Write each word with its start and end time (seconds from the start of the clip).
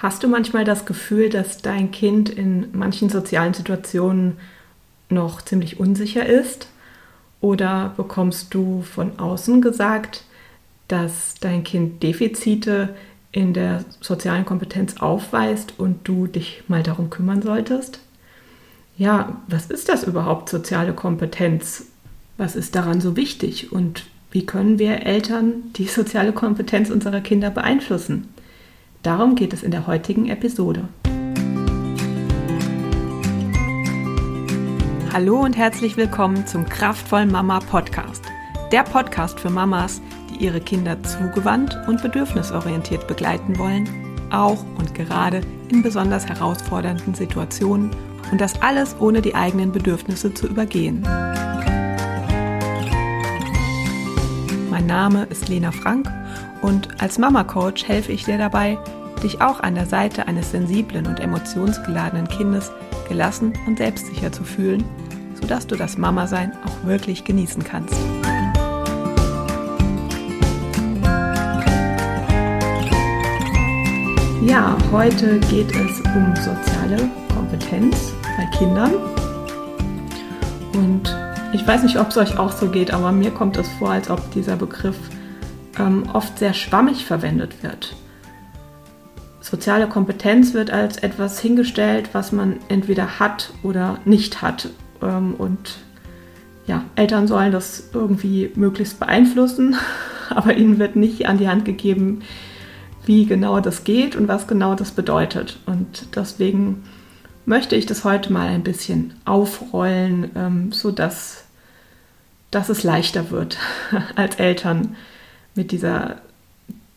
Hast 0.00 0.22
du 0.22 0.28
manchmal 0.28 0.64
das 0.64 0.86
Gefühl, 0.86 1.28
dass 1.28 1.58
dein 1.58 1.90
Kind 1.90 2.30
in 2.30 2.68
manchen 2.72 3.10
sozialen 3.10 3.52
Situationen 3.52 4.38
noch 5.10 5.42
ziemlich 5.42 5.78
unsicher 5.78 6.24
ist? 6.24 6.68
Oder 7.42 7.92
bekommst 7.98 8.54
du 8.54 8.80
von 8.80 9.18
außen 9.18 9.60
gesagt, 9.60 10.24
dass 10.88 11.34
dein 11.40 11.64
Kind 11.64 12.02
Defizite 12.02 12.96
in 13.30 13.52
der 13.52 13.84
sozialen 14.00 14.46
Kompetenz 14.46 14.96
aufweist 14.96 15.74
und 15.76 16.08
du 16.08 16.26
dich 16.26 16.62
mal 16.66 16.82
darum 16.82 17.10
kümmern 17.10 17.42
solltest? 17.42 18.00
Ja, 18.96 19.42
was 19.48 19.66
ist 19.66 19.90
das 19.90 20.04
überhaupt, 20.04 20.48
soziale 20.48 20.94
Kompetenz? 20.94 21.88
Was 22.38 22.56
ist 22.56 22.74
daran 22.74 23.02
so 23.02 23.16
wichtig 23.16 23.70
und 23.70 24.04
wie 24.30 24.46
können 24.46 24.78
wir 24.78 25.04
Eltern 25.04 25.72
die 25.76 25.84
soziale 25.84 26.32
Kompetenz 26.32 26.88
unserer 26.88 27.20
Kinder 27.20 27.50
beeinflussen? 27.50 28.28
Darum 29.02 29.34
geht 29.34 29.54
es 29.54 29.62
in 29.62 29.70
der 29.70 29.86
heutigen 29.86 30.28
Episode. 30.28 30.86
Hallo 35.10 35.40
und 35.40 35.56
herzlich 35.56 35.96
willkommen 35.96 36.46
zum 36.46 36.66
Kraftvollen 36.66 37.32
Mama 37.32 37.60
Podcast. 37.60 38.22
Der 38.72 38.82
Podcast 38.82 39.40
für 39.40 39.48
Mamas, 39.48 40.02
die 40.28 40.44
ihre 40.44 40.60
Kinder 40.60 41.02
zugewandt 41.02 41.78
und 41.88 42.02
bedürfnisorientiert 42.02 43.08
begleiten 43.08 43.58
wollen, 43.58 43.88
auch 44.30 44.62
und 44.78 44.94
gerade 44.94 45.40
in 45.70 45.82
besonders 45.82 46.26
herausfordernden 46.26 47.14
Situationen 47.14 47.90
und 48.30 48.38
das 48.38 48.60
alles 48.60 48.94
ohne 49.00 49.22
die 49.22 49.34
eigenen 49.34 49.72
Bedürfnisse 49.72 50.34
zu 50.34 50.46
übergehen. 50.46 51.00
Mein 54.70 54.86
Name 54.86 55.24
ist 55.30 55.48
Lena 55.48 55.72
Frank 55.72 56.19
und 56.62 57.00
als 57.00 57.18
Mama-Coach 57.18 57.86
helfe 57.88 58.12
ich 58.12 58.24
dir 58.24 58.38
dabei, 58.38 58.78
dich 59.22 59.40
auch 59.40 59.60
an 59.60 59.74
der 59.74 59.86
Seite 59.86 60.26
eines 60.26 60.50
sensiblen 60.50 61.06
und 61.06 61.20
emotionsgeladenen 61.20 62.28
Kindes 62.28 62.70
gelassen 63.08 63.52
und 63.66 63.78
selbstsicher 63.78 64.32
zu 64.32 64.44
fühlen, 64.44 64.84
sodass 65.40 65.66
du 65.66 65.76
das 65.76 65.98
Mama-Sein 65.98 66.52
auch 66.64 66.86
wirklich 66.86 67.24
genießen 67.24 67.62
kannst. 67.64 67.96
Ja, 74.42 74.76
heute 74.90 75.38
geht 75.38 75.70
es 75.70 76.00
um 76.00 76.34
soziale 76.34 77.08
Kompetenz 77.34 78.12
bei 78.36 78.46
Kindern. 78.56 78.92
Und 80.72 81.14
ich 81.52 81.66
weiß 81.66 81.82
nicht, 81.82 81.98
ob 81.98 82.08
es 82.08 82.16
euch 82.16 82.38
auch 82.38 82.52
so 82.52 82.68
geht, 82.68 82.92
aber 82.92 83.12
mir 83.12 83.30
kommt 83.30 83.56
es 83.58 83.68
vor, 83.78 83.90
als 83.90 84.08
ob 84.08 84.30
dieser 84.32 84.56
Begriff 84.56 84.96
ähm, 85.78 86.04
oft 86.12 86.38
sehr 86.38 86.54
schwammig 86.54 87.04
verwendet 87.04 87.62
wird. 87.62 87.96
Soziale 89.40 89.88
Kompetenz 89.88 90.54
wird 90.54 90.70
als 90.70 90.98
etwas 90.98 91.40
hingestellt, 91.40 92.10
was 92.12 92.32
man 92.32 92.56
entweder 92.68 93.18
hat 93.18 93.52
oder 93.62 93.98
nicht 94.04 94.42
hat. 94.42 94.68
Ähm, 95.02 95.34
und 95.34 95.78
ja, 96.66 96.84
Eltern 96.94 97.26
sollen 97.26 97.52
das 97.52 97.90
irgendwie 97.92 98.52
möglichst 98.54 99.00
beeinflussen, 99.00 99.76
aber 100.30 100.56
ihnen 100.56 100.78
wird 100.78 100.96
nicht 100.96 101.26
an 101.26 101.38
die 101.38 101.48
Hand 101.48 101.64
gegeben, 101.64 102.22
wie 103.04 103.26
genau 103.26 103.60
das 103.60 103.84
geht 103.84 104.14
und 104.14 104.28
was 104.28 104.46
genau 104.46 104.74
das 104.74 104.92
bedeutet. 104.92 105.58
Und 105.66 106.14
deswegen 106.14 106.84
möchte 107.46 107.74
ich 107.76 107.86
das 107.86 108.04
heute 108.04 108.32
mal 108.32 108.48
ein 108.48 108.62
bisschen 108.62 109.14
aufrollen, 109.24 110.30
ähm, 110.36 110.72
sodass 110.72 111.44
dass 112.50 112.68
es 112.68 112.82
leichter 112.82 113.30
wird 113.30 113.58
als 114.16 114.36
Eltern 114.36 114.96
mit 115.54 115.72
dieser, 115.72 116.20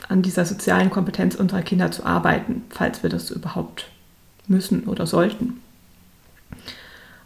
an 0.08 0.22
dieser 0.22 0.46
sozialen 0.46 0.90
Kompetenz 0.90 1.36
unserer 1.36 1.62
Kinder 1.62 1.92
zu 1.92 2.06
arbeiten, 2.06 2.64
falls 2.70 3.04
wir 3.04 3.10
das 3.10 3.32
überhaupt 3.32 3.90
müssen 4.48 4.84
oder 4.84 5.08
sollten. 5.08 5.62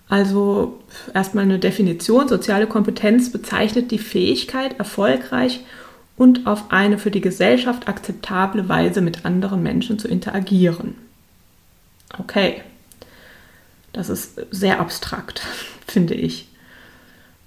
Also 0.09 0.79
erstmal 1.13 1.43
eine 1.43 1.59
Definition. 1.59 2.27
Soziale 2.27 2.67
Kompetenz 2.67 3.31
bezeichnet 3.31 3.91
die 3.91 3.99
Fähigkeit, 3.99 4.79
erfolgreich 4.79 5.61
und 6.15 6.47
auf 6.47 6.71
eine 6.71 6.97
für 6.97 7.11
die 7.11 7.21
Gesellschaft 7.21 7.87
akzeptable 7.87 8.69
Weise 8.69 9.01
mit 9.01 9.25
anderen 9.25 9.61
Menschen 9.61 9.99
zu 9.99 10.07
interagieren. 10.07 10.95
Okay, 12.17 12.61
das 13.91 14.09
ist 14.09 14.39
sehr 14.51 14.79
abstrakt, 14.79 15.41
finde 15.87 16.13
ich. 16.13 16.46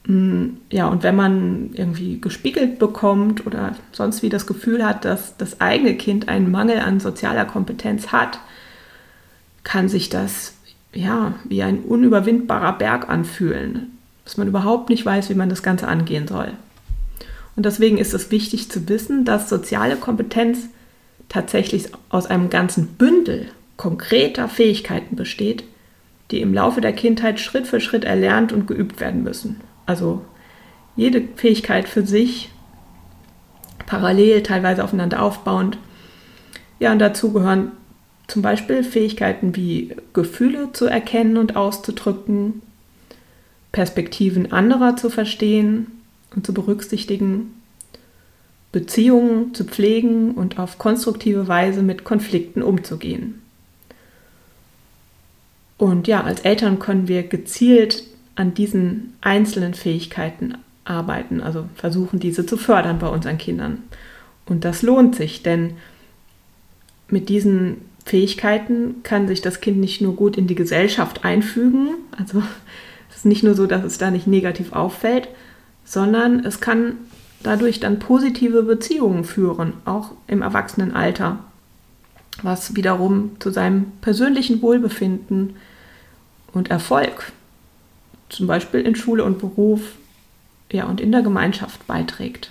Mm, 0.06 0.56
ja, 0.70 0.88
und 0.88 1.02
wenn 1.02 1.16
man 1.16 1.70
irgendwie 1.74 2.20
gespiegelt 2.20 2.78
bekommt 2.78 3.46
oder 3.46 3.76
sonst 3.92 4.22
wie 4.22 4.28
das 4.28 4.46
Gefühl 4.46 4.84
hat, 4.84 5.04
dass 5.04 5.36
das 5.36 5.60
eigene 5.60 5.94
Kind 5.96 6.28
einen 6.28 6.50
Mangel 6.50 6.78
an 6.80 7.00
sozialer 7.00 7.44
Kompetenz 7.44 8.08
hat, 8.08 8.38
kann 9.62 9.88
sich 9.88 10.08
das 10.08 10.54
ja 10.92 11.34
wie 11.44 11.62
ein 11.62 11.80
unüberwindbarer 11.80 12.72
Berg 12.78 13.08
anfühlen, 13.08 13.98
dass 14.24 14.36
man 14.36 14.48
überhaupt 14.48 14.88
nicht 14.88 15.04
weiß, 15.04 15.30
wie 15.30 15.34
man 15.34 15.48
das 15.48 15.62
Ganze 15.62 15.86
angehen 15.86 16.26
soll. 16.26 16.52
Und 17.56 17.66
deswegen 17.66 17.98
ist 17.98 18.14
es 18.14 18.30
wichtig 18.30 18.70
zu 18.70 18.88
wissen, 18.88 19.24
dass 19.24 19.48
soziale 19.48 19.96
Kompetenz 19.96 20.68
tatsächlich 21.28 21.88
aus 22.08 22.26
einem 22.26 22.48
ganzen 22.48 22.86
Bündel 22.94 23.48
konkreter 23.76 24.48
Fähigkeiten 24.48 25.16
besteht, 25.16 25.64
die 26.30 26.40
im 26.40 26.54
Laufe 26.54 26.80
der 26.80 26.92
Kindheit 26.92 27.40
Schritt 27.40 27.66
für 27.66 27.80
Schritt 27.80 28.04
erlernt 28.04 28.52
und 28.52 28.66
geübt 28.66 29.00
werden 29.00 29.22
müssen. 29.22 29.60
Also 29.90 30.24
jede 30.94 31.20
Fähigkeit 31.34 31.88
für 31.88 32.06
sich, 32.06 32.48
parallel, 33.86 34.44
teilweise 34.44 34.84
aufeinander 34.84 35.20
aufbauend. 35.20 35.78
Ja, 36.78 36.92
und 36.92 37.00
dazu 37.00 37.32
gehören 37.32 37.72
zum 38.28 38.40
Beispiel 38.40 38.84
Fähigkeiten 38.84 39.56
wie 39.56 39.96
Gefühle 40.12 40.70
zu 40.72 40.86
erkennen 40.86 41.36
und 41.38 41.56
auszudrücken, 41.56 42.62
Perspektiven 43.72 44.52
anderer 44.52 44.94
zu 44.94 45.10
verstehen 45.10 45.88
und 46.36 46.46
zu 46.46 46.54
berücksichtigen, 46.54 47.52
Beziehungen 48.70 49.54
zu 49.54 49.64
pflegen 49.64 50.30
und 50.30 50.60
auf 50.60 50.78
konstruktive 50.78 51.48
Weise 51.48 51.82
mit 51.82 52.04
Konflikten 52.04 52.62
umzugehen. 52.62 53.42
Und 55.78 56.06
ja, 56.06 56.22
als 56.22 56.42
Eltern 56.42 56.78
können 56.78 57.08
wir 57.08 57.24
gezielt 57.24 58.04
an 58.34 58.54
diesen 58.54 59.14
einzelnen 59.20 59.74
Fähigkeiten 59.74 60.54
arbeiten, 60.84 61.40
also 61.40 61.66
versuchen, 61.74 62.20
diese 62.20 62.46
zu 62.46 62.56
fördern 62.56 62.98
bei 62.98 63.08
unseren 63.08 63.38
Kindern. 63.38 63.78
Und 64.46 64.64
das 64.64 64.82
lohnt 64.82 65.14
sich, 65.14 65.42
denn 65.42 65.74
mit 67.08 67.28
diesen 67.28 67.78
Fähigkeiten 68.04 69.02
kann 69.02 69.28
sich 69.28 69.40
das 69.40 69.60
Kind 69.60 69.78
nicht 69.78 70.00
nur 70.00 70.16
gut 70.16 70.36
in 70.36 70.46
die 70.46 70.54
Gesellschaft 70.54 71.24
einfügen, 71.24 71.90
also 72.16 72.42
es 73.10 73.18
ist 73.18 73.26
nicht 73.26 73.42
nur 73.42 73.54
so, 73.54 73.66
dass 73.66 73.84
es 73.84 73.98
da 73.98 74.10
nicht 74.10 74.26
negativ 74.26 74.72
auffällt, 74.72 75.28
sondern 75.84 76.44
es 76.44 76.60
kann 76.60 76.96
dadurch 77.42 77.80
dann 77.80 77.98
positive 77.98 78.62
Beziehungen 78.62 79.24
führen, 79.24 79.74
auch 79.84 80.12
im 80.26 80.42
Erwachsenenalter, 80.42 81.38
was 82.42 82.74
wiederum 82.76 83.36
zu 83.38 83.50
seinem 83.50 83.92
persönlichen 84.00 84.62
Wohlbefinden 84.62 85.56
und 86.52 86.70
Erfolg 86.70 87.32
zum 88.30 88.46
Beispiel 88.46 88.80
in 88.80 88.94
Schule 88.94 89.24
und 89.24 89.38
Beruf 89.38 89.80
ja, 90.72 90.84
und 90.84 91.00
in 91.00 91.12
der 91.12 91.22
Gemeinschaft 91.22 91.86
beiträgt. 91.86 92.50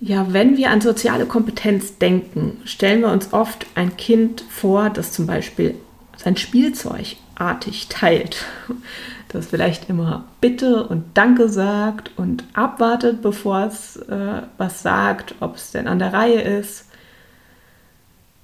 Ja, 0.00 0.32
wenn 0.32 0.56
wir 0.56 0.70
an 0.70 0.80
soziale 0.80 1.26
Kompetenz 1.26 1.98
denken, 1.98 2.58
stellen 2.64 3.02
wir 3.02 3.12
uns 3.12 3.32
oft 3.32 3.66
ein 3.74 3.96
Kind 3.96 4.42
vor, 4.48 4.88
das 4.90 5.12
zum 5.12 5.26
Beispiel 5.26 5.74
sein 6.16 6.36
Spielzeug 6.36 7.16
artig 7.34 7.88
teilt, 7.88 8.44
das 9.28 9.48
vielleicht 9.48 9.88
immer 9.88 10.24
Bitte 10.40 10.86
und 10.86 11.04
Danke 11.14 11.48
sagt 11.48 12.10
und 12.16 12.44
abwartet, 12.54 13.20
bevor 13.22 13.66
es 13.66 13.96
äh, 13.96 14.42
was 14.58 14.82
sagt, 14.82 15.34
ob 15.40 15.56
es 15.56 15.70
denn 15.70 15.86
an 15.86 15.98
der 15.98 16.12
Reihe 16.12 16.40
ist. 16.40 16.86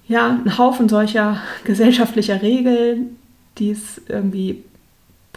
Ja, 0.07 0.29
ein 0.29 0.57
Haufen 0.57 0.87
solcher 0.87 1.41
gesellschaftlicher 1.63 2.41
Regeln, 2.41 3.17
die 3.57 3.71
es 3.71 3.99
irgendwie 4.07 4.63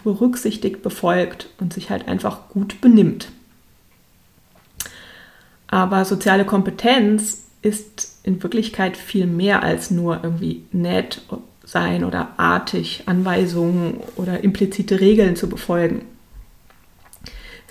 berücksichtigt, 0.03 0.81
befolgt 0.81 1.49
und 1.59 1.73
sich 1.73 1.89
halt 1.89 2.07
einfach 2.07 2.49
gut 2.49 2.81
benimmt. 2.81 3.31
Aber 5.67 6.05
soziale 6.05 6.45
Kompetenz 6.45 7.43
ist 7.61 8.19
in 8.23 8.41
Wirklichkeit 8.43 8.97
viel 8.97 9.25
mehr 9.25 9.63
als 9.63 9.91
nur 9.91 10.19
irgendwie 10.23 10.63
nett 10.71 11.21
sein 11.63 12.03
oder 12.03 12.33
artig 12.37 13.03
Anweisungen 13.05 14.01
oder 14.15 14.43
implizite 14.43 14.99
Regeln 14.99 15.35
zu 15.35 15.47
befolgen. 15.47 16.05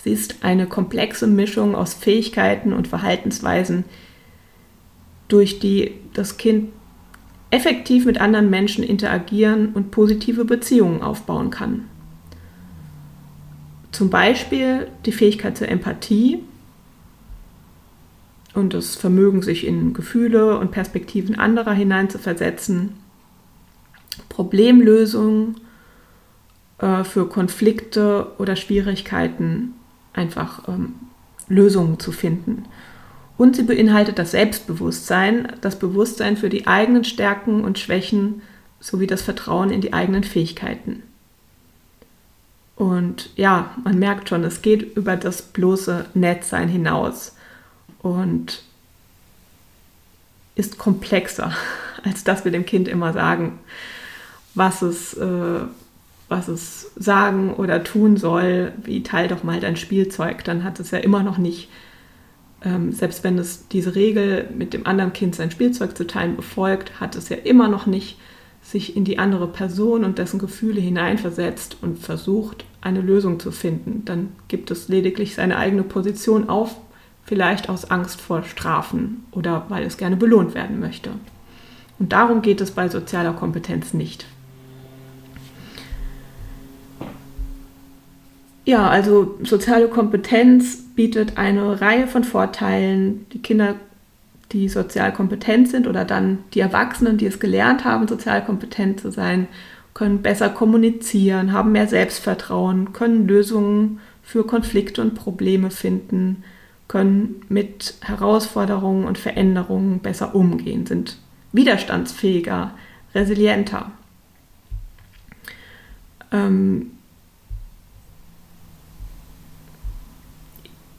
Sie 0.03 0.11
ist 0.11 0.37
eine 0.43 0.67
komplexe 0.67 1.27
Mischung 1.27 1.75
aus 1.75 1.93
Fähigkeiten 1.93 2.73
und 2.73 2.89
Verhaltensweisen, 2.89 3.85
durch 5.29 5.59
die 5.59 5.93
das 6.15 6.39
Kind 6.39 6.71
effektiv 7.51 8.07
mit 8.07 8.21
anderen 8.21 8.49
Menschen 8.49 8.83
interagieren 8.83 9.71
und 9.75 9.91
positive 9.91 10.45
Beziehungen 10.45 11.03
aufbauen 11.03 11.51
kann. 11.51 11.85
Zum 13.93 14.11
Beispiel 14.11 14.89
die 15.05 15.13
Fähigkeit 15.13 15.57
zur 15.57 15.69
Empathie, 15.69 16.41
und 18.55 18.75
das 18.75 18.97
Vermögen, 18.97 19.43
sich 19.43 19.67
in 19.67 19.93
Gefühle 19.95 20.59
und 20.59 20.71
Perspektiven 20.71 21.39
anderer 21.39 21.73
hineinzuversetzen, 21.73 22.95
Problemlösungen 24.29 25.61
äh, 26.79 27.05
für 27.05 27.29
Konflikte 27.29 28.33
oder 28.39 28.57
Schwierigkeiten 28.57 29.75
einfach 30.13 30.69
ähm, 30.69 30.95
Lösungen 31.49 32.01
zu 32.01 32.13
finden. 32.13 32.65
Und 33.37 33.57
sie 33.57 33.63
beinhaltet 33.63 34.19
das 34.19 34.33
Selbstbewusstsein, 34.33 35.53
das 35.61 35.79
Bewusstsein 35.79 36.37
für 36.37 36.49
die 36.49 36.67
eigenen 36.67 37.05
Stärken 37.05 37.65
und 37.65 37.79
Schwächen 37.79 38.43
sowie 38.81 39.07
das 39.07 39.23
Vertrauen 39.23 39.71
in 39.71 39.81
die 39.81 39.93
eigenen 39.93 40.25
Fähigkeiten. 40.25 41.03
Und 42.81 43.29
ja, 43.37 43.77
man 43.85 43.99
merkt 43.99 44.31
schon, 44.31 44.43
es 44.43 44.63
geht 44.63 44.97
über 44.97 45.15
das 45.15 45.43
bloße 45.43 46.07
Nettsein 46.15 46.67
hinaus 46.67 47.37
und 47.99 48.63
ist 50.55 50.79
komplexer, 50.79 51.53
als 52.05 52.25
dass 52.25 52.47
wir 52.47 52.53
dem 52.53 52.65
Kind 52.65 52.89
immer 52.89 53.13
sagen, 53.13 53.59
was 54.55 54.81
es, 54.81 55.13
äh, 55.13 55.61
was 56.31 56.49
es 56.49 56.91
sagen 56.97 57.53
oder 57.53 57.85
tun 57.85 58.17
soll, 58.17 58.73
wie 58.83 59.03
teil 59.03 59.29
doch 59.29 59.43
mal 59.43 59.61
dein 59.61 59.77
Spielzeug, 59.77 60.43
dann 60.45 60.65
hat 60.65 60.81
es 60.81 60.91
ja 60.91 61.01
immer 61.01 61.23
noch 61.23 61.37
nicht, 61.37 61.69
ähm, 62.65 62.93
selbst 62.93 63.25
wenn 63.25 63.37
es 63.37 63.69
diese 63.69 63.95
Regel 63.95 64.49
mit 64.57 64.73
dem 64.73 64.87
anderen 64.87 65.13
Kind 65.13 65.35
sein 65.35 65.51
Spielzeug 65.51 65.99
zu 65.99 66.07
teilen 66.07 66.35
befolgt, 66.35 66.99
hat 66.99 67.15
es 67.15 67.29
ja 67.29 67.37
immer 67.37 67.69
noch 67.69 67.85
nicht 67.85 68.17
sich 68.63 68.97
in 68.97 69.05
die 69.05 69.19
andere 69.19 69.49
Person 69.49 70.03
und 70.03 70.17
dessen 70.17 70.39
Gefühle 70.39 70.81
hineinversetzt 70.81 71.77
und 71.83 71.99
versucht, 71.99 72.65
eine 72.81 73.01
Lösung 73.01 73.41
zu 73.41 73.51
finden. 73.51 74.05
Dann 74.05 74.31
gibt 74.49 74.71
es 74.71 74.89
lediglich 74.89 75.35
seine 75.35 75.57
eigene 75.57 75.83
Position 75.83 76.49
auf, 76.49 76.77
vielleicht 77.25 77.69
aus 77.69 77.91
Angst 77.91 78.21
vor 78.21 78.43
Strafen 78.43 79.25
oder 79.33 79.67
weil 79.69 79.85
es 79.85 79.97
gerne 79.97 80.17
belohnt 80.17 80.55
werden 80.55 80.81
möchte. 80.81 81.11
Und 81.99 82.13
darum 82.13 82.43
geht 82.43 82.61
es 82.61 82.71
bei 82.71 82.89
sozialer 82.89 83.35
Kompetenz 83.35 83.93
nicht. 83.93 84.27
Ja, 88.65 88.89
also 88.89 89.39
soziale 89.43 89.89
Kompetenz 89.89 90.79
bietet 90.95 91.39
eine 91.39 91.81
Reihe 91.81 92.07
von 92.07 92.25
Vorteilen. 92.25 93.27
Die 93.33 93.43
Kinder, 93.43 93.75
die 94.53 94.69
sozial 94.69 95.13
kompetent 95.13 95.69
sind 95.69 95.87
oder 95.87 96.05
dann 96.05 96.39
die 96.55 96.61
Erwachsenen, 96.61 97.19
die 97.19 97.27
es 97.27 97.41
gelernt 97.41 97.85
haben, 97.85 98.07
sozial 98.07 98.45
kompetent 98.45 99.01
zu 99.01 99.11
sein, 99.11 99.49
können 99.95 100.23
besser 100.23 100.49
kommunizieren, 100.49 101.53
haben 101.53 101.73
mehr 101.73 101.87
Selbstvertrauen, 101.87 102.93
können 102.93 103.27
Lösungen 103.27 104.01
für 104.23 104.47
Konflikte 104.47 105.03
und 105.03 105.15
Probleme 105.15 105.71
finden, 105.71 106.45
können 106.89 107.43
mit 107.49 107.95
Herausforderungen 108.01 109.05
und 109.05 109.19
Veränderungen 109.19 110.01
besser 110.01 110.35
umgehen, 110.35 110.87
sind 110.87 111.19
widerstandsfähiger, 111.53 112.75
resilienter. 113.15 113.93
Ähm, 116.33 116.93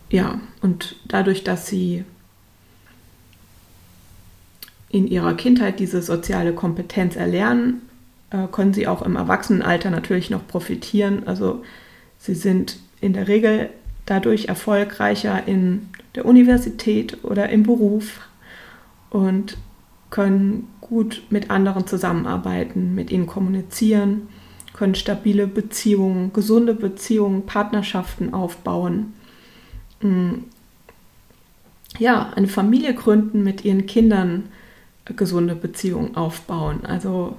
ja, 0.10 0.40
und 0.62 0.98
dadurch, 1.08 1.44
dass 1.44 1.68
sie 1.68 2.04
in 4.90 5.08
ihrer 5.08 5.34
Kindheit 5.36 5.80
diese 5.80 6.02
soziale 6.02 6.54
Kompetenz 6.54 7.16
erlernen, 7.16 7.82
äh, 8.32 8.48
können 8.52 8.74
sie 8.74 8.88
auch 8.88 9.02
im 9.02 9.16
Erwachsenenalter 9.16 9.90
natürlich 9.90 10.30
noch 10.30 10.48
profitieren. 10.48 11.28
Also 11.28 11.64
sie 12.18 12.36
sind 12.36 12.80
in 13.00 13.14
der 13.14 13.28
Regel 13.28 13.70
dadurch 14.06 14.46
erfolgreicher 14.46 15.48
in 15.48 15.90
der 16.16 16.26
Universität 16.26 17.24
oder 17.24 17.50
im 17.50 17.64
Beruf 17.64 18.22
und 19.10 19.58
können 20.10 20.68
gut 20.82 21.24
mit 21.30 21.50
anderen 21.50 21.88
zusammenarbeiten, 21.88 22.96
mit 22.96 23.12
ihnen 23.12 23.28
kommunizieren, 23.28 24.28
können 24.74 24.96
stabile 24.96 25.48
Beziehungen, 25.48 26.34
gesunde 26.34 26.74
Beziehungen, 26.74 27.46
Partnerschaften 27.46 28.34
aufbauen 28.34 29.14
Mm, 30.02 30.46
ja, 32.00 32.32
eine 32.36 32.48
Familie 32.48 32.94
gründen, 32.94 33.44
mit 33.44 33.66
ihren 33.66 33.86
Kindern 33.86 34.50
gesunde 35.06 35.56
Beziehungen 35.56 36.16
aufbauen. 36.16 36.86
Also 36.86 37.36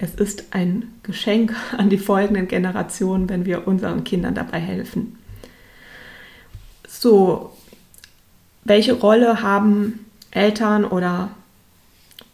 es 0.00 0.14
ist 0.14 0.54
ein 0.54 0.92
Geschenk 1.02 1.54
an 1.76 1.90
die 1.90 1.98
folgenden 1.98 2.48
Generationen, 2.48 3.28
wenn 3.28 3.44
wir 3.44 3.66
unseren 3.66 4.04
Kindern 4.04 4.34
dabei 4.34 4.60
helfen. 4.60 5.18
So, 6.86 7.52
welche 8.64 8.94
Rolle 8.94 9.42
haben 9.42 10.06
Eltern 10.30 10.84
oder 10.84 11.30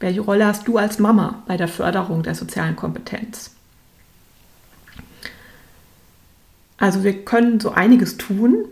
welche 0.00 0.20
Rolle 0.20 0.46
hast 0.46 0.66
du 0.68 0.78
als 0.78 0.98
Mama 0.98 1.42
bei 1.46 1.56
der 1.56 1.68
Förderung 1.68 2.22
der 2.22 2.34
sozialen 2.34 2.76
Kompetenz? 2.76 3.50
Also 6.76 7.04
wir 7.04 7.24
können 7.24 7.60
so 7.60 7.70
einiges 7.70 8.16
tun, 8.16 8.66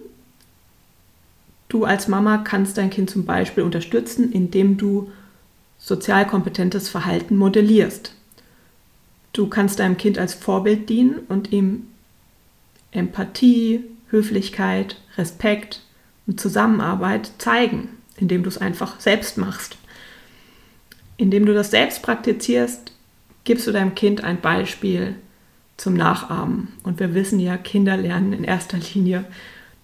Du 1.72 1.86
als 1.86 2.06
Mama 2.06 2.36
kannst 2.36 2.76
dein 2.76 2.90
Kind 2.90 3.08
zum 3.08 3.24
Beispiel 3.24 3.64
unterstützen, 3.64 4.30
indem 4.30 4.76
du 4.76 5.10
sozial 5.78 6.26
kompetentes 6.26 6.90
Verhalten 6.90 7.34
modellierst. 7.34 8.14
Du 9.32 9.46
kannst 9.46 9.78
deinem 9.78 9.96
Kind 9.96 10.18
als 10.18 10.34
Vorbild 10.34 10.88
dienen 10.88 11.20
und 11.28 11.52
ihm 11.52 11.88
Empathie, 12.90 13.84
Höflichkeit, 14.10 14.96
Respekt 15.16 15.82
und 16.26 16.38
Zusammenarbeit 16.38 17.32
zeigen, 17.38 17.88
indem 18.16 18.42
du 18.42 18.48
es 18.48 18.58
einfach 18.58 19.00
selbst 19.00 19.38
machst. 19.38 19.76
Indem 21.16 21.46
du 21.46 21.54
das 21.54 21.70
selbst 21.70 22.02
praktizierst, 22.02 22.92
gibst 23.44 23.66
du 23.66 23.72
deinem 23.72 23.94
Kind 23.94 24.22
ein 24.22 24.40
Beispiel 24.40 25.14
zum 25.76 25.94
Nachahmen. 25.94 26.68
Und 26.82 27.00
wir 27.00 27.14
wissen 27.14 27.40
ja, 27.40 27.56
Kinder 27.56 27.96
lernen 27.96 28.32
in 28.32 28.44
erster 28.44 28.78
Linie 28.78 29.24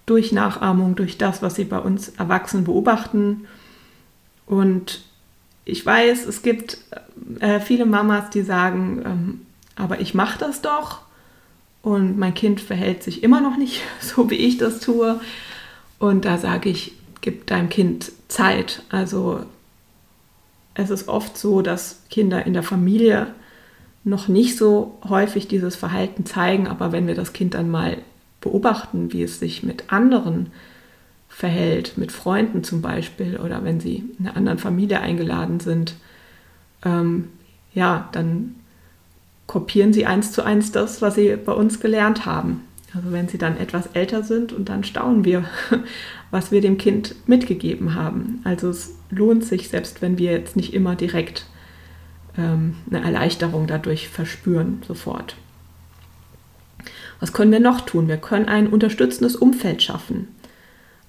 durch 0.06 0.33
Nachahmung, 0.33 0.94
durch 0.94 1.19
das, 1.19 1.43
was 1.43 1.55
sie 1.55 1.65
bei 1.65 1.79
uns 1.79 2.11
Erwachsenen 2.11 2.65
beobachten. 2.65 3.47
Und 4.47 5.03
ich 5.65 5.85
weiß, 5.85 6.27
es 6.27 6.43
gibt 6.43 6.79
äh, 7.41 7.61
viele 7.61 7.87
Mamas, 7.87 8.31
die 8.31 8.43
sagen, 8.43 9.03
ähm, 9.05 9.41
aber 9.77 10.01
ich 10.01 10.15
mache 10.15 10.39
das 10.39 10.61
doch 10.61 11.01
und 11.83 12.19
mein 12.19 12.35
Kind 12.35 12.61
verhält 12.61 13.03
sich 13.03 13.23
immer 13.23 13.41
noch 13.41 13.57
nicht 13.57 13.83
so, 14.01 14.31
wie 14.31 14.37
ich 14.37 14.59
das 14.59 14.81
tue. 14.81 15.21
Und 15.99 16.25
da 16.25 16.39
sage 16.39 16.69
ich, 16.69 16.93
gib 17.21 17.47
deinem 17.47 17.69
Kind 17.69 18.13
Zeit. 18.29 18.83
Also 18.91 19.45
es 20.75 20.91
ist 20.91 21.09
oft 21.09 21.37
so, 21.37 21.63
dass 21.63 22.03
Kinder 22.09 22.47
in 22.47 22.53
der 22.53 22.63
Familie 22.63 23.29
noch 24.05 24.29
nicht 24.29 24.56
so 24.56 24.99
häufig 25.08 25.49
dieses 25.49 25.77
Verhalten 25.77 26.25
zeigen, 26.25 26.67
aber 26.69 26.93
wenn 26.93 27.06
wir 27.06 27.15
das 27.15 27.32
Kind 27.32 27.55
dann 27.55 27.70
mal 27.70 27.99
beobachten, 28.41 29.13
wie 29.13 29.23
es 29.23 29.41
sich 29.41 29.63
mit 29.63 29.93
anderen 29.93 30.53
verhält, 31.29 31.99
mit 31.99 32.13
Freunden 32.13 32.65
zum 32.65 32.81
Beispiel 32.81 33.37
oder 33.39 33.65
wenn 33.65 33.81
sie 33.81 34.05
in 34.19 34.27
einer 34.27 34.37
anderen 34.37 34.58
Familie 34.58 35.01
eingeladen 35.01 35.61
sind, 35.61 35.94
ähm, 36.85 37.29
ja, 37.75 38.08
dann 38.13 38.55
kopieren 39.47 39.93
sie 39.93 40.06
eins 40.06 40.32
zu 40.32 40.44
eins 40.44 40.73
das, 40.73 41.03
was 41.03 41.15
sie 41.15 41.37
bei 41.37 41.53
uns 41.53 41.81
gelernt 41.81 42.27
haben. 42.27 42.65
Also 42.94 43.13
wenn 43.13 43.29
sie 43.29 43.39
dann 43.39 43.58
etwas 43.58 43.89
älter 43.89 44.23
sind 44.23 44.53
und 44.53 44.69
dann 44.69 44.85
staunen 44.85 45.25
wir, 45.25 45.44
was 46.31 46.53
wir 46.53 46.61
dem 46.61 46.79
Kind 46.79 47.15
mitgegeben 47.27 47.94
haben. 47.94 48.41
Also 48.44 48.70
es 48.70 48.94
lohnt 49.11 49.44
sich, 49.44 49.69
selbst 49.69 50.01
wenn 50.03 50.19
wir 50.19 50.32
jetzt 50.32 50.56
nicht 50.56 50.75
immer 50.75 50.94
direkt 50.94 51.47
ähm, 52.37 52.77
eine 52.91 53.03
Erleichterung 53.03 53.67
dadurch 53.67 54.08
verspüren, 54.08 54.82
sofort. 54.87 55.37
Was 57.20 57.32
können 57.32 57.53
wir 57.53 57.61
noch 57.61 57.81
tun? 57.81 58.08
Wir 58.08 58.17
können 58.17 58.49
ein 58.49 58.69
unterstützendes 58.69 59.37
Umfeld 59.37 59.82
schaffen. 59.82 60.29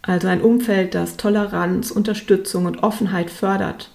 Also 0.02 0.28
ein 0.28 0.42
Umfeld, 0.42 0.96
das 0.96 1.18
Toleranz, 1.18 1.92
Unterstützung 1.92 2.66
und 2.66 2.84
Offenheit 2.84 3.30
fördert. 3.30 3.92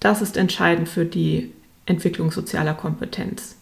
Das 0.00 0.22
ist 0.22 0.36
entscheidend 0.36 0.88
für 0.88 1.04
die 1.04 1.52
Entwicklung 1.86 2.30
sozialer 2.30 2.74
Kompetenz. 2.74 3.56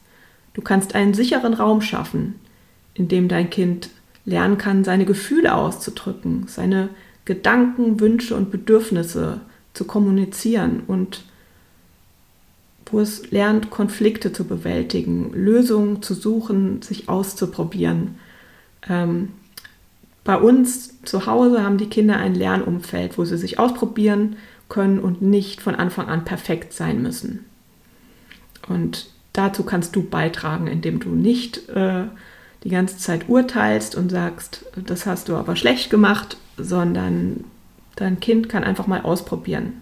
Du 0.55 0.63
kannst 0.63 0.95
einen 0.95 1.15
sicheren 1.15 1.55
Raum 1.55 1.81
schaffen, 1.81 2.37
in 2.95 3.09
dem 3.09 3.29
dein 3.29 3.51
Kind 3.51 3.91
lernen 4.25 4.59
kann, 4.59 4.85
seine 4.85 5.05
Gefühle 5.05 5.55
auszudrücken, 5.55 6.47
seine 6.49 6.89
Gedanken, 7.25 8.01
Wünsche 8.01 8.35
und 8.35 8.51
Bedürfnisse 8.51 9.41
zu 9.75 9.85
kommunizieren 9.85 10.83
und 10.87 11.25
wo 12.91 13.01
es 13.01 13.31
lernt, 13.31 13.71
Konflikte 13.71 14.33
zu 14.33 14.45
bewältigen, 14.45 15.33
Lösungen 15.33 16.03
zu 16.03 16.15
suchen, 16.15 16.83
sich 16.83 17.09
auszuprobieren. 17.09 18.17
Ähm, 18.89 19.31
bei 20.23 20.37
uns 20.37 21.03
zu 21.03 21.27
Hause 21.27 21.63
haben 21.63 21.79
die 21.79 21.89
Kinder 21.89 22.17
ein 22.17 22.35
Lernumfeld, 22.35 23.19
wo 23.19 23.25
sie 23.25 23.39
sich 23.39 23.59
ausprobieren 23.59 24.37
können 24.69 24.99
und 24.99 25.23
nicht 25.23 25.61
von 25.61 25.75
Anfang 25.75 26.09
an 26.09 26.25
perfekt 26.25 26.73
sein 26.73 27.03
müssen. 27.03 27.45
Und 28.69 29.09
dazu 29.33 29.63
kannst 29.63 29.95
du 29.95 30.03
beitragen, 30.03 30.67
indem 30.67 31.01
du 31.01 31.11
nicht 31.11 31.69
äh, 31.69 32.05
die 32.65 32.71
ganze 32.71 32.99
Zeit 32.99 33.29
urteilst 33.29 33.95
und 33.95 34.11
sagst, 34.11 34.65
das 34.75 35.07
hast 35.07 35.29
du 35.29 35.37
aber 35.37 35.57
schlecht 35.57 35.91
gemacht, 35.91 36.37
sondern 36.57 37.45
Dein 37.97 38.21
Kind 38.21 38.51
kann 38.51 38.63
einfach 38.63 38.87
mal 38.87 39.01
ausprobieren. 39.01 39.81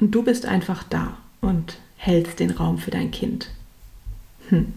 Und 0.00 0.14
du 0.14 0.22
bist 0.22 0.46
einfach 0.46 0.82
da 0.82 1.18
und 1.42 1.76
hältst 1.96 2.40
den 2.40 2.50
Raum 2.50 2.78
für 2.78 2.90
dein 2.90 3.10
Kind. 3.10 3.50
Hm. 4.48 4.72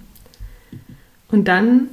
Und 1.29 1.47
dann 1.47 1.87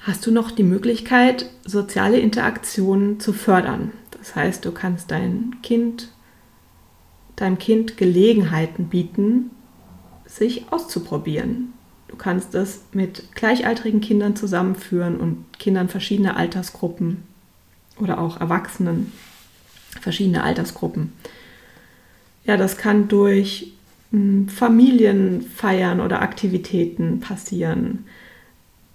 hast 0.00 0.26
du 0.26 0.30
noch 0.30 0.50
die 0.50 0.62
Möglichkeit, 0.62 1.50
soziale 1.64 2.18
Interaktionen 2.18 3.20
zu 3.20 3.32
fördern. 3.32 3.92
Das 4.24 4.34
heißt, 4.34 4.64
du 4.64 4.72
kannst 4.72 5.10
dein 5.10 5.56
Kind, 5.62 6.08
deinem 7.36 7.58
Kind 7.58 7.98
Gelegenheiten 7.98 8.86
bieten, 8.88 9.50
sich 10.24 10.64
auszuprobieren. 10.72 11.74
Du 12.08 12.16
kannst 12.16 12.54
es 12.54 12.84
mit 12.92 13.34
gleichaltrigen 13.34 14.00
Kindern 14.00 14.34
zusammenführen 14.34 15.18
und 15.18 15.44
Kindern 15.58 15.90
verschiedener 15.90 16.38
Altersgruppen 16.38 17.24
oder 18.00 18.18
auch 18.18 18.40
Erwachsenen 18.40 19.12
verschiedene 20.00 20.42
Altersgruppen. 20.42 21.12
Ja, 22.46 22.56
das 22.56 22.78
kann 22.78 23.08
durch 23.08 23.74
hm, 24.10 24.48
Familienfeiern 24.48 26.00
oder 26.00 26.22
Aktivitäten 26.22 27.20
passieren. 27.20 28.06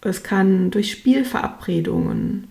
Es 0.01 0.23
kann 0.23 0.71
durch 0.71 0.91
Spielverabredungen. 0.91 2.48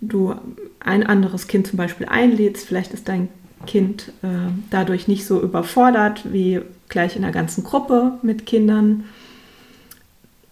Du 0.00 0.34
ein 0.80 1.04
anderes 1.04 1.48
Kind 1.48 1.66
zum 1.66 1.76
Beispiel 1.76 2.06
einlädst, 2.06 2.66
vielleicht 2.66 2.94
ist 2.94 3.08
dein 3.08 3.28
Kind 3.66 4.12
äh, 4.22 4.50
dadurch 4.70 5.08
nicht 5.08 5.26
so 5.26 5.42
überfordert 5.42 6.32
wie 6.32 6.60
gleich 6.88 7.16
in 7.16 7.22
der 7.22 7.32
ganzen 7.32 7.64
Gruppe 7.64 8.12
mit 8.22 8.46
Kindern. 8.46 9.04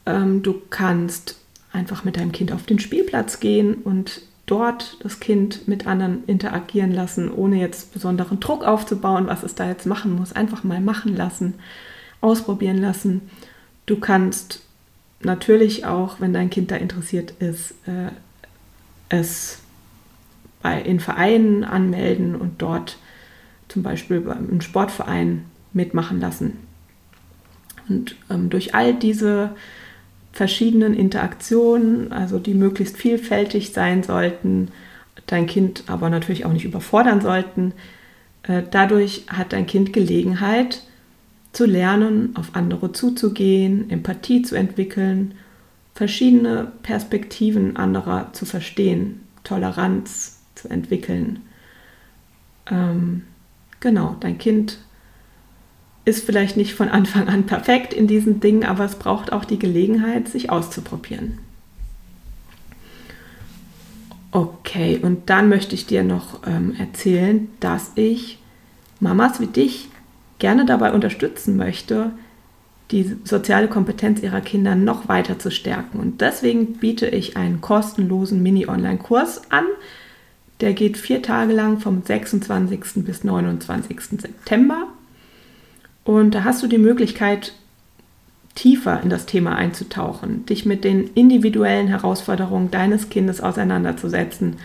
Ähm, 0.04 0.42
du 0.42 0.60
kannst 0.70 1.38
einfach 1.72 2.04
mit 2.04 2.16
deinem 2.16 2.32
Kind 2.32 2.52
auf 2.52 2.64
den 2.64 2.78
Spielplatz 2.78 3.38
gehen 3.40 3.74
und 3.74 4.22
dort 4.46 4.98
das 5.02 5.20
Kind 5.20 5.68
mit 5.68 5.86
anderen 5.86 6.24
interagieren 6.26 6.92
lassen, 6.92 7.30
ohne 7.30 7.60
jetzt 7.60 7.92
besonderen 7.92 8.40
Druck 8.40 8.64
aufzubauen, 8.64 9.26
was 9.26 9.42
es 9.42 9.54
da 9.54 9.68
jetzt 9.68 9.86
machen 9.86 10.14
muss. 10.14 10.32
Einfach 10.32 10.64
mal 10.64 10.80
machen 10.80 11.16
lassen, 11.16 11.54
ausprobieren 12.20 12.78
lassen. 12.78 13.22
Du 13.86 13.98
kannst 13.98 14.62
natürlich 15.20 15.84
auch, 15.84 16.20
wenn 16.20 16.32
dein 16.32 16.50
Kind 16.50 16.70
da 16.70 16.76
interessiert 16.76 17.34
ist, 17.40 17.72
äh, 17.86 18.10
es 19.08 19.60
bei, 20.62 20.80
in 20.80 21.00
Vereinen 21.00 21.64
anmelden 21.64 22.34
und 22.34 22.62
dort 22.62 22.98
zum 23.68 23.82
Beispiel 23.82 24.22
im 24.50 24.60
Sportverein 24.60 25.44
mitmachen 25.72 26.20
lassen. 26.20 26.54
Und 27.88 28.16
ähm, 28.30 28.50
durch 28.50 28.74
all 28.74 28.94
diese 28.94 29.50
verschiedenen 30.32 30.94
Interaktionen, 30.94 32.12
also 32.12 32.38
die 32.38 32.54
möglichst 32.54 32.96
vielfältig 32.96 33.72
sein 33.72 34.02
sollten, 34.02 34.68
dein 35.26 35.46
Kind 35.46 35.84
aber 35.86 36.10
natürlich 36.10 36.44
auch 36.44 36.52
nicht 36.52 36.64
überfordern 36.64 37.20
sollten, 37.20 37.72
äh, 38.42 38.62
dadurch 38.70 39.24
hat 39.28 39.52
dein 39.52 39.66
Kind 39.66 39.92
Gelegenheit 39.92 40.82
zu 41.52 41.64
lernen, 41.64 42.34
auf 42.36 42.50
andere 42.54 42.92
zuzugehen, 42.92 43.88
Empathie 43.90 44.42
zu 44.42 44.56
entwickeln, 44.56 45.34
verschiedene 45.96 46.70
Perspektiven 46.82 47.76
anderer 47.76 48.32
zu 48.34 48.44
verstehen, 48.44 49.22
Toleranz 49.44 50.38
zu 50.54 50.68
entwickeln. 50.68 51.40
Ähm, 52.70 53.24
genau, 53.80 54.14
dein 54.20 54.36
Kind 54.36 54.78
ist 56.04 56.24
vielleicht 56.24 56.58
nicht 56.58 56.74
von 56.74 56.90
Anfang 56.90 57.28
an 57.28 57.46
perfekt 57.46 57.94
in 57.94 58.06
diesen 58.06 58.40
Dingen, 58.40 58.62
aber 58.62 58.84
es 58.84 58.96
braucht 58.96 59.32
auch 59.32 59.46
die 59.46 59.58
Gelegenheit, 59.58 60.28
sich 60.28 60.50
auszuprobieren. 60.50 61.38
Okay, 64.32 65.00
und 65.02 65.30
dann 65.30 65.48
möchte 65.48 65.74
ich 65.74 65.86
dir 65.86 66.04
noch 66.04 66.46
ähm, 66.46 66.74
erzählen, 66.78 67.48
dass 67.58 67.92
ich 67.94 68.38
Mamas 69.00 69.40
wie 69.40 69.46
dich 69.46 69.88
gerne 70.38 70.66
dabei 70.66 70.92
unterstützen 70.92 71.56
möchte, 71.56 72.10
die 72.90 73.16
soziale 73.24 73.68
Kompetenz 73.68 74.22
ihrer 74.22 74.40
Kinder 74.40 74.74
noch 74.74 75.08
weiter 75.08 75.38
zu 75.38 75.50
stärken. 75.50 75.98
Und 75.98 76.20
deswegen 76.20 76.74
biete 76.74 77.06
ich 77.06 77.36
einen 77.36 77.60
kostenlosen 77.60 78.42
Mini-Online-Kurs 78.42 79.50
an. 79.50 79.64
Der 80.60 80.72
geht 80.72 80.96
vier 80.96 81.20
Tage 81.20 81.52
lang 81.52 81.80
vom 81.80 82.02
26. 82.02 83.04
bis 83.04 83.24
29. 83.24 84.20
September. 84.20 84.86
Und 86.04 86.34
da 86.34 86.44
hast 86.44 86.62
du 86.62 86.68
die 86.68 86.78
Möglichkeit, 86.78 87.52
tiefer 88.54 89.02
in 89.02 89.10
das 89.10 89.26
Thema 89.26 89.56
einzutauchen, 89.56 90.46
dich 90.46 90.64
mit 90.64 90.82
den 90.84 91.10
individuellen 91.14 91.88
Herausforderungen 91.88 92.70
deines 92.70 93.10
Kindes 93.10 93.40
auseinanderzusetzen 93.40 94.56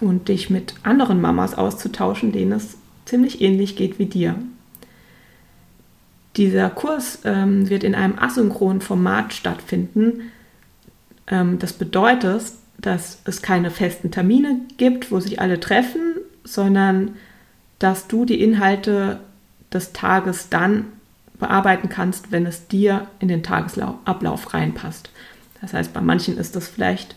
und 0.00 0.28
dich 0.28 0.50
mit 0.50 0.74
anderen 0.82 1.20
Mamas 1.20 1.54
auszutauschen, 1.54 2.32
denen 2.32 2.52
es 2.52 2.76
ziemlich 3.04 3.40
ähnlich 3.40 3.76
geht 3.76 3.98
wie 3.98 4.06
dir. 4.06 4.34
Dieser 6.36 6.70
Kurs 6.70 7.20
ähm, 7.24 7.68
wird 7.68 7.84
in 7.84 7.94
einem 7.94 8.18
asynchronen 8.18 8.80
Format 8.80 9.34
stattfinden. 9.34 10.32
Ähm, 11.26 11.58
das 11.58 11.72
bedeutet, 11.74 12.44
dass 12.78 13.20
es 13.24 13.42
keine 13.42 13.70
festen 13.70 14.10
Termine 14.10 14.60
gibt, 14.76 15.10
wo 15.10 15.20
sich 15.20 15.40
alle 15.40 15.60
treffen, 15.60 16.16
sondern 16.44 17.16
dass 17.78 18.08
du 18.08 18.24
die 18.24 18.40
Inhalte 18.40 19.20
des 19.72 19.92
Tages 19.92 20.48
dann 20.48 20.86
bearbeiten 21.38 21.88
kannst, 21.88 22.32
wenn 22.32 22.46
es 22.46 22.68
dir 22.68 23.08
in 23.18 23.28
den 23.28 23.42
Tagesablauf 23.42 24.54
reinpasst. 24.54 25.10
Das 25.60 25.74
heißt, 25.74 25.92
bei 25.92 26.00
manchen 26.00 26.38
ist 26.38 26.56
das 26.56 26.68
vielleicht 26.68 27.16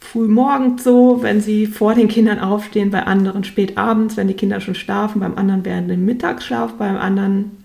früh 0.00 0.28
morgens 0.28 0.84
so, 0.84 1.22
wenn 1.22 1.40
sie 1.40 1.66
vor 1.66 1.94
den 1.94 2.08
Kindern 2.08 2.38
aufstehen, 2.38 2.90
bei 2.90 3.02
anderen 3.02 3.44
spät 3.44 3.76
abends, 3.76 4.16
wenn 4.16 4.28
die 4.28 4.34
Kinder 4.34 4.60
schon 4.60 4.74
schlafen, 4.74 5.20
beim 5.20 5.36
anderen 5.36 5.64
während 5.64 5.90
dem 5.90 6.04
Mittagsschlaf, 6.04 6.74
beim 6.74 6.96
anderen 6.96 7.55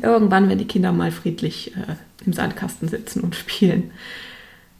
irgendwann, 0.00 0.48
wenn 0.48 0.58
die 0.58 0.66
Kinder 0.66 0.92
mal 0.92 1.10
friedlich 1.10 1.76
äh, 1.76 1.96
im 2.24 2.32
Sandkasten 2.32 2.88
sitzen 2.88 3.20
und 3.20 3.34
spielen. 3.34 3.90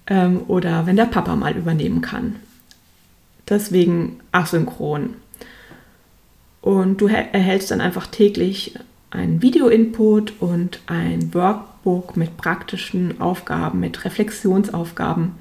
Ähm, 0.06 0.42
oder 0.48 0.86
wenn 0.86 0.96
der 0.96 1.06
Papa 1.06 1.36
mal 1.36 1.56
übernehmen 1.56 2.00
kann. 2.00 2.36
Deswegen 3.48 4.20
asynchron. 4.32 5.14
Und 6.60 7.00
du 7.00 7.08
erhältst 7.08 7.70
dann 7.70 7.80
einfach 7.80 8.06
täglich 8.06 8.74
einen 9.10 9.42
Video-Input 9.42 10.34
und 10.40 10.80
ein 10.86 11.34
Workbook 11.34 12.16
mit 12.16 12.36
praktischen 12.36 13.20
Aufgaben, 13.20 13.80
mit 13.80 14.04
Reflexionsaufgaben. 14.04 15.32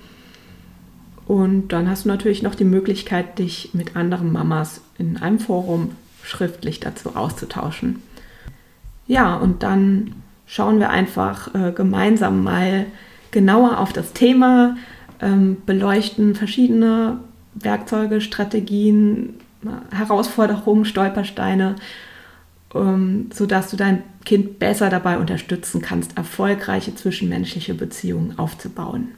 Und 1.28 1.70
dann 1.70 1.90
hast 1.90 2.06
du 2.06 2.10
natürlich 2.10 2.42
noch 2.42 2.56
die 2.56 2.66
Möglichkeit, 2.66 3.40
dich 3.40 3.70
mit 3.74 3.96
anderen 3.96 4.32
Mamas 4.32 4.82
in 4.98 5.18
einem 5.18 5.40
Forum 5.40 5.92
schriftlich 6.24 6.80
dazu 6.80 7.16
auszutauschen. 7.16 8.02
Ja, 9.08 9.36
und 9.36 9.64
dann 9.64 10.16
schauen 10.46 10.80
wir 10.80 10.90
einfach 10.90 11.54
äh, 11.56 11.72
gemeinsam 11.72 12.44
mal 12.44 12.86
genauer 13.32 13.80
auf 13.80 13.94
das 13.94 14.14
Thema, 14.14 14.78
ähm, 15.22 15.58
beleuchten 15.66 16.36
verschiedene 16.36 17.20
Werkzeuge, 17.54 18.22
Strategien, 18.22 19.36
Herausforderungen, 19.92 20.86
Stolpersteine, 20.86 21.76
ähm, 22.74 23.30
sodass 23.34 23.70
du 23.70 23.78
dein 23.78 24.04
Kind 24.26 24.60
besser 24.60 24.90
dabei 24.90 25.18
unterstützen 25.18 25.82
kannst, 25.82 26.18
erfolgreiche 26.18 26.96
zwischenmenschliche 26.96 27.74
Beziehungen 27.74 28.38
aufzubauen. 28.38 29.10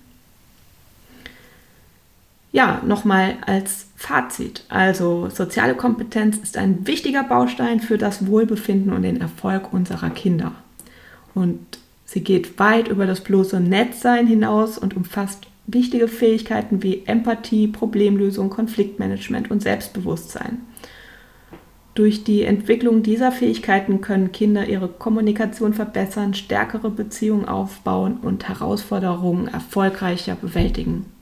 Ja, 2.53 2.83
nochmal 2.86 3.38
als 3.48 3.88
Fazit. 3.95 4.63
Also 4.69 5.27
soziale 5.29 5.74
Kompetenz 5.74 6.38
ist 6.38 6.55
ein 6.55 6.86
wichtiger 6.86 7.24
Baustein 7.24 7.79
für 7.79 7.98
das 7.98 8.27
Wohlbefinden 8.27 8.93
und 8.93 9.01
den 9.01 9.19
Erfolg 9.19 9.74
unserer 9.74 10.12
Kinder. 10.12 10.51
Und 11.33 11.60
sie 12.05 12.24
geht 12.24 12.60
weit 12.60 12.89
über 12.89 13.07
das 13.07 13.22
bloße 13.22 13.60
Netzsein 13.60 14.27
hinaus 14.27 14.77
und 14.77 14.95
umfasst 14.95 15.48
wichtige 15.65 16.07
Fähigkeiten 16.07 16.83
wie 16.83 17.07
Empathie, 17.07 17.67
Problemlösung, 17.67 18.51
Konfliktmanagement 18.51 19.50
und 19.50 19.63
Selbstbewusstsein. 19.63 20.62
Durch 21.95 22.24
die 22.24 22.43
Entwicklung 22.43 23.01
dieser 23.01 23.31
Fähigkeiten 23.31 24.01
können 24.01 24.31
Kinder 24.31 24.67
ihre 24.67 24.89
Kommunikation 24.89 25.74
verbessern, 25.74 26.36
stärkere 26.36 26.91
Beziehungen 26.91 27.48
aufbauen 27.48 28.17
und 28.17 28.48
Herausforderungen 28.48 29.48
erfolgreicher 29.48 30.36
bewältigen. 30.36 31.12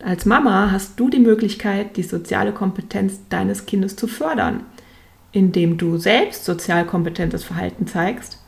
Als 0.00 0.26
Mama 0.26 0.70
hast 0.70 0.98
du 0.98 1.10
die 1.10 1.18
Möglichkeit, 1.18 1.96
die 1.96 2.02
soziale 2.02 2.52
Kompetenz 2.52 3.20
deines 3.28 3.66
Kindes 3.66 3.96
zu 3.96 4.06
fördern, 4.06 4.60
indem 5.32 5.76
du 5.76 5.98
selbst 5.98 6.44
sozial 6.44 6.86
kompetentes 6.86 7.44
Verhalten 7.44 7.86
zeigst 7.86 8.38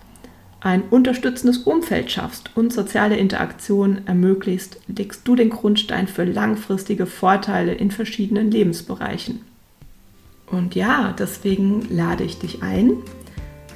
ein 0.60 0.82
unterstützendes 0.90 1.58
Umfeld 1.58 2.10
schaffst 2.10 2.50
und 2.54 2.72
soziale 2.72 3.16
Interaktion 3.16 4.02
ermöglicht, 4.06 4.78
legst 4.88 5.26
du 5.26 5.34
den 5.34 5.48
Grundstein 5.48 6.06
für 6.06 6.24
langfristige 6.24 7.06
Vorteile 7.06 7.72
in 7.72 7.90
verschiedenen 7.90 8.50
Lebensbereichen. 8.50 9.40
Und 10.50 10.74
ja, 10.74 11.14
deswegen 11.18 11.86
lade 11.88 12.24
ich 12.24 12.38
dich 12.38 12.62
ein. 12.62 12.94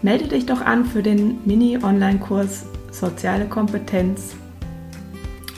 Melde 0.02 0.28
dich 0.28 0.44
doch 0.44 0.60
an 0.60 0.84
für 0.84 1.02
den 1.02 1.38
Mini-Online-Kurs 1.46 2.66
Soziale 2.90 3.46
Kompetenz. 3.46 4.36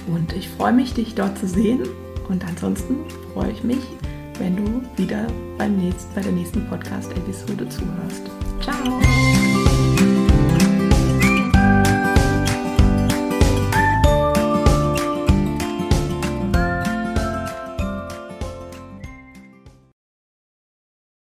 Und 0.07 0.33
ich 0.33 0.49
freue 0.49 0.73
mich, 0.73 0.95
dich 0.95 1.15
dort 1.15 1.37
zu 1.39 1.49
sehen. 1.49 1.81
Und 2.29 2.45
ansonsten 2.45 2.97
freue 3.33 3.53
ich 3.53 3.63
mich, 3.63 3.83
wenn 4.39 4.57
du 4.57 4.83
wieder 4.97 5.27
beim 5.59 5.77
nächsten, 5.77 6.15
bei 6.15 6.21
der 6.21 6.33
nächsten 6.33 6.67
Podcast-Episode 6.69 7.69
zuhörst. 7.69 8.23
Ciao! 8.61 9.36